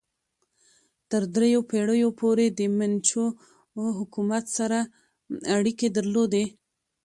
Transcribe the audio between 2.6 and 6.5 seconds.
منچو حکومت سره اړیکې درلودې.